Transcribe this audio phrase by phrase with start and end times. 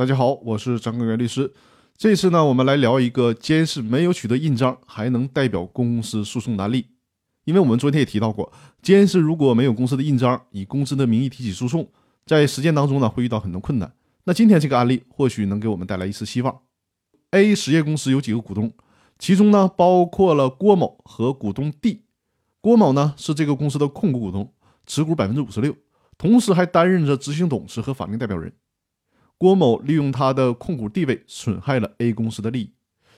[0.00, 1.52] 大家好，我是张根源律师。
[1.94, 6.86] 这次呢，我们来聊一个监事没有取得印章还能代表公司诉讼的案例。
[7.44, 8.50] 因为我们昨天也提到过，
[8.80, 11.86] 监事如果没有公司的印章，以公司的名义提起诉讼，
[12.24, 13.92] 在实践当中呢会遇到很多困难。
[14.24, 16.60] 那今天这个案例或许能给我们带来一丝希望。
[17.32, 18.72] A 实业公司有几个股东，
[19.18, 22.04] 其中呢包括了郭某和股东 D。
[22.62, 24.50] 郭某呢是这个公司的控股股东，
[24.86, 25.76] 持股百分之五十六，
[26.16, 28.50] 同时还担任着执行董事和法定代表人。
[29.40, 32.72] 郭某利用他的控股地位，损害了 A 公司的利益，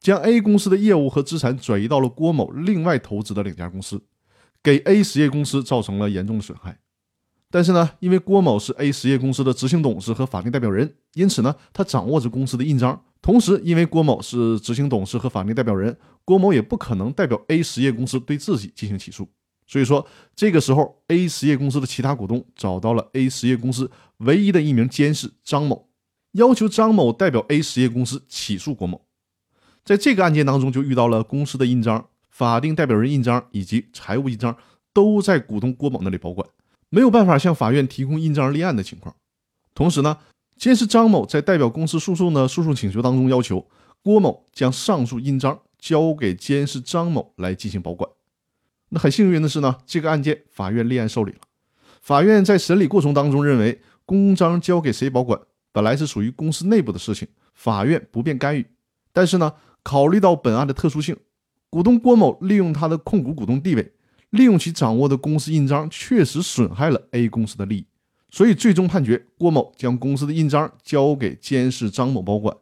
[0.00, 4.02] 将 A 公司的业务和资产转移到了郭某另外投资的两家公司，
[4.60, 6.80] 给 A 实业公司造成了严重的损害。
[7.52, 13.00] 但是呢，因为郭某是 A 实业公司的执行董事和法定代表人，因此呢，他掌握着公司的印章。
[13.22, 19.28] 同时，因为郭某是执行董事和法定代表人，郭某也不可能代表 A 实业公司对自己进行起诉。
[19.68, 20.04] 所以说，
[20.34, 25.87] 这个时候 A 实业公司的其他股东找到了 A 实业公司唯一的一名监事张某。
[26.32, 29.00] 要求张某代表 A 实业公司起诉郭某，
[29.84, 34.56] 在这个案件当中，就遇到了公司的印章、法定代表人印章以及财务印章
[34.92, 36.46] 都在股东郭某那里保管，
[36.90, 39.14] 没有办法向法院提供印章立案的情况。
[39.74, 40.18] 同时呢，
[40.56, 43.66] 监事张某在代表公司诉讼的诉讼请求当中要求
[44.02, 48.10] 郭某将上述印章交给监事张某来进行保管。
[48.90, 51.38] 那很幸运的是呢，这个案件法院立案受理了。
[52.00, 55.40] 法院在审理过程当中认为，公章交给谁保管？
[55.72, 58.66] 本来是属于公司内部的事情，法院不便干预。
[59.12, 59.52] 但是呢，
[59.82, 61.16] 考虑到本案的特殊性，
[61.70, 63.92] 股东郭某利用他的控股股东地位，
[64.30, 67.86] 利用其掌握的公司印章，确实损害了 A 公司的利益，
[68.30, 72.56] 所以最终判决郭某将公司的印章交给监事张某保管。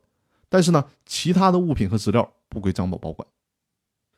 [0.48, 3.27] 但是呢，其他的物品和资料不归张某保管。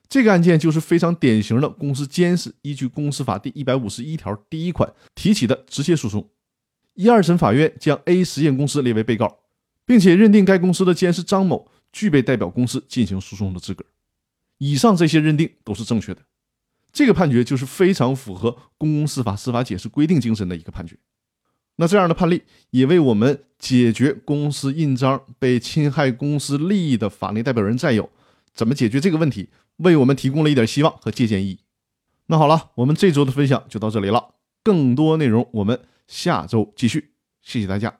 [0.09, 6.27] 这个案件就是非常典型的公司监事依据公司法第一百五十一条第一款提起的直接诉讼。
[6.99, 9.39] 一二审法院将 A 实验公司列为被告，
[9.87, 13.85] 并且认定该公司的监事张某具备代表公司进行诉讼的资格。
[14.59, 16.23] 以上这些认定都是正确的，
[16.93, 20.97] 这个判决就是非常符合公共司法司法解释规定精神的一个判决。
[21.77, 28.11] 那这样的判例也为我们解决公司印章被侵害公司利益的法定代表人占有
[28.53, 31.61] 怎么解决这个问题，为我们提供了一点希望和借鉴意义。
[32.27, 34.35] 那好了，我们这周的分享就到这里了，
[34.65, 35.81] 更多内容我们。
[36.09, 37.98] 下周继续，谢谢大家。